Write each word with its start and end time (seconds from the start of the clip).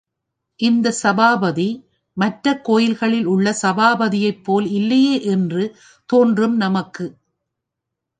இந்தச் 0.59 0.99
சபாபதி 1.01 1.67
மற்றக் 2.17 2.63
கோயில்களில் 2.65 3.25
உள்ள 3.25 3.55
சபாபதியைப் 3.61 4.43
போல் 4.43 4.67
இல்லையே 4.69 5.21
என்று 5.25 5.63
தோன்றும் 6.09 6.57
நமக்கு. 6.57 7.05